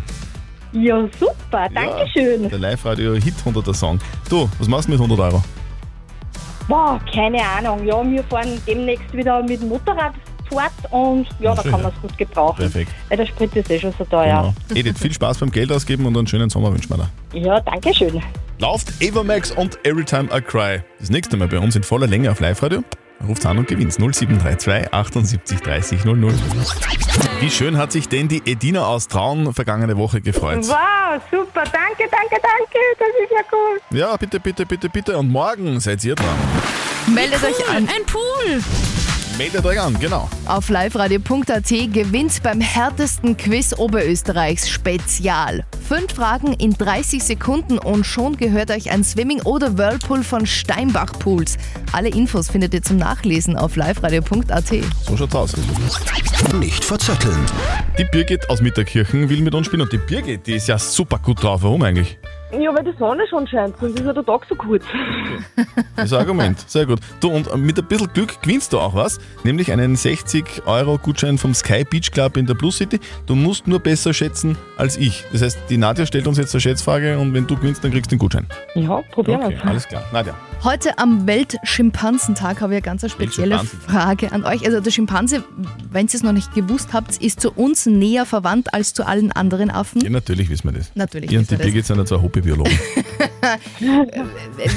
Ja, 0.73 1.06
super, 1.20 1.68
danke 1.75 2.06
schön. 2.11 2.49
Der 2.49 2.58
Live-Radio 2.58 3.12
Hit 3.12 3.34
100er 3.44 3.75
Song. 3.75 3.99
Du, 4.30 4.49
was 4.58 4.66
machst 4.66 4.88
du 4.88 4.92
mit 4.92 5.00
100 5.00 5.20
Euro? 5.20 5.44
Boah, 6.68 6.99
keine 7.12 7.38
Ahnung. 7.42 7.87
Ja, 7.87 8.02
wir 8.02 8.25
fahren 8.25 8.58
demnächst 8.66 9.12
wieder 9.12 9.42
mit 9.42 9.61
dem 9.61 9.68
Motorrad 9.68 10.14
fort 10.49 10.73
und 10.90 11.26
ja, 11.38 11.54
da 11.54 11.62
Schön, 11.62 11.70
kann 11.70 11.80
ja. 11.80 11.87
man 11.88 11.94
es 11.94 12.00
gut 12.00 12.16
gebrauchen. 12.16 12.56
Perfekt. 12.56 12.90
Weil 13.11 13.18
der 13.18 13.26
Sprit 13.26 13.54
ist 13.56 13.70
eh 13.70 13.78
schon 13.78 13.92
so 13.99 14.04
teuer. 14.04 14.54
Genau. 14.70 14.78
Edith, 14.80 14.99
viel 14.99 15.12
Spaß 15.12 15.38
beim 15.38 15.50
Geld 15.50 15.70
ausgeben 15.70 16.06
und 16.06 16.16
einen 16.16 16.26
schönen 16.26 16.49
Sommer 16.49 16.73
wünschen 16.73 16.88
wir 16.90 17.11
dir. 17.32 17.40
Ja, 17.40 17.61
danke 17.61 17.94
schön. 17.94 18.23
Lauft 18.58 18.90
Ava 19.02 19.23
Max 19.23 19.50
und 19.50 19.78
Every 19.84 20.04
Time 20.04 20.28
I 20.34 20.40
Cry. 20.40 20.80
Das 20.99 21.11
nächste 21.11 21.37
Mal 21.37 21.49
bei 21.49 21.58
uns 21.58 21.76
in 21.76 21.82
voller 21.82 22.06
Länge 22.06 22.30
auf 22.30 22.40
Live-Radio. 22.40 22.82
Ruft 23.26 23.47
an 23.47 23.59
und 23.59 23.68
gewinnt 23.68 23.92
0732 23.92 24.92
78 24.92 25.61
30 25.61 26.04
00. 26.04 26.35
Wie 27.40 27.50
schön 27.50 27.78
hat 27.78 27.92
sich 27.92 28.09
denn 28.09 28.28
die 28.28 28.42
Edina 28.44 28.87
aus 28.87 29.09
Traun 29.09 29.54
vergangene 29.54 29.97
Woche 29.97 30.21
gefreut? 30.21 30.66
Wow, 30.66 31.21
super, 31.30 31.64
danke, 31.64 32.09
danke, 32.11 32.37
danke. 32.42 32.78
Das 32.99 33.09
ist 33.09 33.30
ja 33.30 33.44
cool. 33.52 33.99
Ja, 33.99 34.16
bitte, 34.16 34.40
bitte, 34.40 34.66
bitte, 34.66 34.88
bitte. 34.88 35.16
Und 35.16 35.30
morgen 35.30 35.80
seid 35.80 36.04
ihr 36.04 36.14
dran. 36.14 36.37
Meldet 37.06 37.42
euch 37.44 37.68
an. 37.68 37.88
Ein 37.88 38.04
Pool. 38.06 38.62
Meldet 39.38 39.64
euch 39.64 39.80
an, 39.80 39.99
genau. 39.99 40.28
Auf 40.47 40.68
liveradio.at 40.68 41.68
gewinnt 41.68 42.42
beim 42.42 42.61
härtesten 42.61 43.37
Quiz 43.37 43.75
Oberösterreichs 43.76 44.68
Spezial. 44.68 45.64
Fünf 45.87 46.14
Fragen 46.14 46.55
in 46.55 46.73
30 46.73 47.23
Sekunden 47.23 47.76
und 47.76 48.05
schon 48.05 48.38
gehört 48.38 48.71
euch 48.71 48.91
ein 48.91 49.05
Swimming 49.05 49.43
oder 49.43 49.76
Whirlpool 49.76 50.25
von 50.25 50.47
Steinbach 50.47 51.12
Pools. 51.19 51.59
Alle 51.93 52.09
Infos 52.09 52.49
findet 52.49 52.73
ihr 52.73 52.83
zum 52.83 52.97
Nachlesen 52.97 53.57
auf 53.57 53.76
liveradio.at. 53.76 54.73
So 55.07 55.17
schaut's 55.17 55.35
aus. 55.35 55.55
Nicht 56.59 56.83
verzetteln. 56.83 57.37
Die 57.99 58.05
Birgit 58.05 58.49
aus 58.49 58.62
Mitterkirchen 58.62 59.29
will 59.29 59.43
mit 59.43 59.55
uns 59.55 59.67
spielen 59.67 59.83
und 59.83 59.93
die 59.93 59.99
Birgit, 59.99 60.47
die 60.47 60.55
ist 60.55 60.69
ja 60.69 60.79
super 60.79 61.19
gut 61.19 61.43
drauf. 61.43 61.62
Warum 61.62 61.83
eigentlich? 61.83 62.17
Ja, 62.61 62.75
weil 62.75 62.84
die 62.84 62.96
Sonne 62.99 63.26
schon 63.28 63.46
scheint, 63.46 63.76
sonst 63.80 63.99
ist 63.99 64.06
ja 64.06 64.12
der 64.12 64.25
Tag 64.25 64.42
so 64.49 64.54
kurz. 64.54 64.84
Das 65.96 66.06
ist 66.06 66.12
ein 66.12 66.18
Argument. 66.20 66.58
Sehr 66.68 66.87
gut. 66.87 67.00
Du, 67.20 67.28
und 67.30 67.54
mit 67.56 67.78
ein 67.78 67.87
bisschen 67.87 68.12
Glück 68.12 68.40
gewinnst 68.42 68.73
du 68.73 68.78
auch 68.78 68.94
was, 68.94 69.18
nämlich 69.42 69.73
einen 69.73 69.96
60-Euro-Gutschein 69.96 71.38
vom 71.38 71.54
Sky 71.54 71.84
Beach 71.84 72.11
Club 72.12 72.37
in 72.37 72.46
der 72.46 72.54
Plus 72.54 72.78
City. 72.78 73.00
Du 73.26 73.34
musst 73.34 73.66
nur 73.66 73.80
besser 73.80 74.12
schätzen 74.12 74.56
als 74.76 74.96
ich. 74.96 75.25
Das 75.32 75.42
heißt, 75.42 75.58
die 75.68 75.76
Nadja 75.76 76.06
stellt 76.06 76.26
uns 76.26 76.38
jetzt 76.38 76.54
eine 76.54 76.61
Schätzfrage 76.61 77.18
und 77.18 77.34
wenn 77.34 77.46
du 77.46 77.56
gewinnst, 77.56 77.82
dann 77.84 77.90
kriegst 77.90 78.11
du 78.11 78.16
den 78.16 78.18
Gutschein. 78.20 78.46
Ja, 78.75 79.02
probieren 79.12 79.42
Okay, 79.44 79.56
wir 79.62 79.66
alles 79.66 79.88
klar. 79.88 80.02
Nadja. 80.12 80.34
Heute 80.64 80.99
am 80.99 81.26
Weltschimpanzentag 81.26 82.62
habe 82.62 82.73
ich 82.73 82.78
eine 82.78 82.83
ganz 82.83 83.11
spezielle. 83.11 83.59
Frage 83.59 84.33
an 84.33 84.47
euch. 84.47 84.64
Also 84.64 84.80
der 84.80 84.90
Schimpanse, 84.90 85.44
wenn 85.90 86.06
ihr 86.06 86.14
es 86.14 86.23
noch 86.23 86.33
nicht 86.33 86.54
gewusst 86.54 86.94
habt, 86.94 87.18
ist 87.18 87.42
zu 87.42 87.52
uns 87.52 87.85
näher 87.85 88.25
verwandt 88.25 88.73
als 88.73 88.94
zu 88.94 89.06
allen 89.06 89.30
anderen 89.30 89.71
Affen. 89.71 90.00
Ja, 90.00 90.09
natürlich 90.09 90.49
wissen 90.49 90.73
wir 90.73 90.78
das. 90.78 90.90
Natürlich 90.94 91.30
Ihr 91.30 91.40
und 91.40 91.50
die 91.50 91.59
wissen 91.59 91.59
wir 91.59 91.66
das. 91.66 91.66
Birgit 91.66 91.87
sind 91.87 91.99
ja 91.99 92.06
zwei 92.06 92.23
Hobbybiologen. 92.23 92.73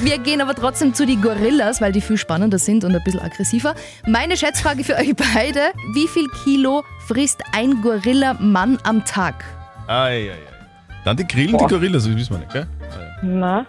Wir 0.03 0.17
gehen 0.17 0.41
aber 0.41 0.55
trotzdem 0.55 0.93
zu 0.93 1.05
die 1.05 1.15
Gorillas, 1.15 1.79
weil 1.79 1.93
die 1.93 2.01
viel 2.01 2.17
spannender 2.17 2.59
sind 2.59 2.83
und 2.83 2.93
ein 2.93 3.01
bisschen 3.05 3.21
aggressiver. 3.21 3.73
Meine 4.05 4.35
Schätzfrage 4.35 4.83
für 4.83 4.95
euch 4.95 5.15
beide: 5.15 5.71
Wie 5.93 6.07
viel 6.09 6.27
Kilo 6.43 6.83
frisst 7.07 7.41
ein 7.53 7.81
Gorilla-Mann 7.81 8.77
am 8.83 9.05
Tag? 9.05 9.45
Ei, 9.87 9.93
ei, 9.93 10.31
ei. 10.31 10.37
Dann 11.05 11.15
die 11.15 11.25
grillen 11.25 11.57
die 11.57 11.65
Gorillas, 11.65 12.03
das 12.03 12.13
wissen 12.13 12.33
wir 12.33 12.39
nicht, 12.39 12.51
gell? 12.51 12.67
Na, 13.21 13.65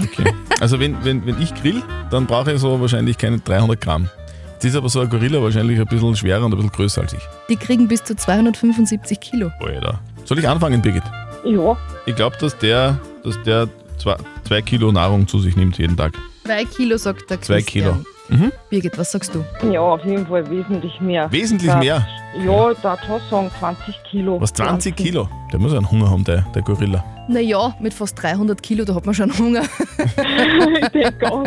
Okay. 0.00 0.32
Also 0.60 0.78
wenn, 0.78 1.02
wenn, 1.04 1.24
wenn 1.26 1.40
ich 1.40 1.54
grill, 1.54 1.82
dann 2.10 2.26
brauche 2.26 2.52
ich 2.52 2.60
so 2.60 2.80
wahrscheinlich 2.80 3.18
keine 3.18 3.38
300 3.38 3.80
Gramm. 3.80 4.08
Jetzt 4.54 4.64
ist 4.66 4.76
aber 4.76 4.88
so 4.88 5.00
ein 5.00 5.08
Gorilla 5.10 5.42
wahrscheinlich 5.42 5.78
ein 5.80 5.86
bisschen 5.86 6.14
schwerer 6.14 6.44
und 6.44 6.52
ein 6.52 6.56
bisschen 6.56 6.70
größer 6.72 7.00
als 7.02 7.12
ich. 7.14 7.22
Die 7.48 7.56
kriegen 7.56 7.88
bis 7.88 8.04
zu 8.04 8.14
275 8.14 9.18
Kilo. 9.20 9.50
Alter. 9.60 9.98
Soll 10.24 10.38
ich 10.38 10.48
anfangen, 10.48 10.80
Birgit? 10.80 11.02
ja. 11.44 11.76
Ich 12.06 12.14
glaube, 12.14 12.36
dass 12.38 12.56
der, 12.58 12.98
dass 13.24 13.40
der 13.42 13.68
zwei, 13.98 14.16
zwei 14.46 14.62
Kilo 14.62 14.92
Nahrung 14.92 15.26
zu 15.26 15.38
sich 15.40 15.56
nimmt 15.56 15.78
jeden 15.78 15.96
Tag. 15.96 16.12
Zwei 16.44 16.64
Kilo, 16.64 16.96
sagt 16.96 17.28
der 17.30 17.40
Zwei 17.40 17.60
Christian. 17.62 18.04
Kilo. 18.28 18.50
Birgit, 18.70 18.96
was 18.98 19.12
sagst 19.12 19.34
du? 19.34 19.44
Ja, 19.70 19.80
auf 19.80 20.04
jeden 20.04 20.26
Fall 20.26 20.48
wesentlich 20.48 20.98
mehr. 21.00 21.30
Wesentlich 21.30 21.70
Da- 21.70 21.78
mehr? 21.78 22.06
Ja, 22.46 22.72
da 22.82 22.96
schon 23.06 23.20
sagen 23.30 23.50
20 23.58 23.94
Kilo. 24.10 24.40
Was, 24.40 24.52
20 24.54 24.96
Kilo? 24.96 25.28
Der 25.52 25.58
muss 25.58 25.74
einen 25.74 25.90
Hunger 25.90 26.08
haben, 26.08 26.24
der, 26.24 26.42
der 26.54 26.62
Gorilla. 26.62 27.04
Naja, 27.28 27.74
mit 27.80 27.94
fast 27.94 28.20
300 28.20 28.62
Kilo, 28.62 28.84
da 28.84 28.94
hat 28.94 29.06
man 29.06 29.14
schon 29.14 29.36
Hunger. 29.38 29.62
ich 29.62 30.88
denke 30.88 31.30
auch. 31.32 31.44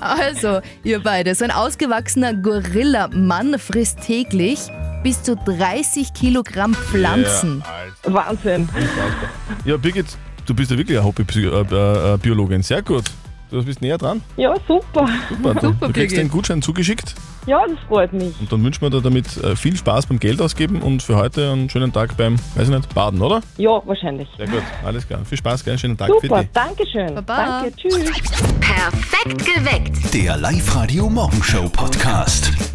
Also, 0.00 0.60
ihr 0.82 1.02
beide, 1.02 1.34
so 1.34 1.44
ein 1.44 1.50
ausgewachsener 1.50 2.34
Gorilla-Mann 2.34 3.58
frisst 3.58 4.00
täglich 4.00 4.58
bis 5.02 5.22
zu 5.22 5.36
30 5.36 6.12
Kilogramm 6.14 6.74
Pflanzen. 6.74 7.62
Wahnsinn. 8.04 8.68
Ja, 9.64 9.76
Birgit, 9.76 10.06
du 10.46 10.54
bist 10.54 10.70
ja 10.70 10.76
wirklich 10.78 10.98
eine 10.98 11.06
Hobbybiologin. 11.06 12.62
Sehr 12.62 12.82
gut. 12.82 13.04
Du 13.50 13.62
bist 13.62 13.80
näher 13.80 13.98
dran. 13.98 14.22
Ja, 14.36 14.54
super. 14.66 15.08
Super, 15.28 15.54
du, 15.54 15.72
du 15.72 15.92
kriegst 15.92 16.16
den 16.16 16.28
Gutschein 16.28 16.60
zugeschickt 16.60 17.14
Ja, 17.46 17.62
das 17.68 17.78
freut 17.88 18.12
mich. 18.12 18.32
und 18.40 18.50
dann 18.52 18.64
wünschen 18.64 18.82
wir 18.82 18.90
dir 18.90 19.00
damit 19.02 19.36
äh, 19.36 19.54
viel 19.56 19.76
Spaß 19.76 20.06
beim 20.06 20.18
Geld 20.18 20.40
ausgeben 20.40 20.80
und 20.82 21.02
für 21.02 21.16
heute 21.16 21.52
einen 21.52 21.68
schönen 21.70 21.92
Tag 21.92 22.16
beim, 22.16 22.36
weiß 22.54 22.68
ich 22.68 22.74
nicht, 22.74 22.94
Baden, 22.94 23.20
oder? 23.20 23.40
Ja, 23.58 23.80
wahrscheinlich. 23.86 24.28
Sehr 24.36 24.46
gut, 24.48 24.62
alles 24.84 25.06
klar. 25.06 25.20
Viel 25.24 25.38
Spaß, 25.38 25.64
gell? 25.64 25.78
Schönen 25.78 25.96
Tag 25.96 26.10
für 26.20 26.26
Super, 26.26 26.40
dich. 26.40 26.50
danke 26.52 26.86
schön. 26.86 27.14
Baba. 27.14 27.60
Danke, 27.62 27.76
tschüss. 27.76 27.94
Perfekt 28.60 29.44
geweckt. 29.44 30.14
Der 30.14 30.36
Live-Radio 30.36 31.08
Morgenshow 31.08 31.68
Podcast. 31.68 32.73